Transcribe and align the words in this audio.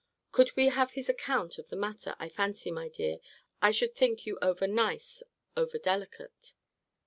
Could 0.31 0.55
we 0.55 0.69
have 0.69 0.93
his 0.93 1.09
account 1.09 1.59
of 1.59 1.67
the 1.67 1.75
matter, 1.75 2.15
I 2.17 2.27
fancy, 2.27 2.71
my 2.71 2.89
dear, 2.89 3.19
I 3.61 3.69
should 3.69 3.93
think 3.93 4.25
you 4.25 4.39
over 4.41 4.65
nice, 4.65 5.21
over 5.55 5.77
delicate. 5.77 6.53